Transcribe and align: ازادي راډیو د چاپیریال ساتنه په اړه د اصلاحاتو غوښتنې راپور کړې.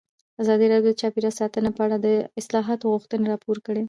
ازادي 0.41 0.65
راډیو 0.71 0.91
د 0.93 0.97
چاپیریال 1.01 1.33
ساتنه 1.41 1.69
په 1.77 1.81
اړه 1.85 1.97
د 1.99 2.07
اصلاحاتو 2.39 2.91
غوښتنې 2.93 3.25
راپور 3.33 3.57
کړې. 3.65 3.79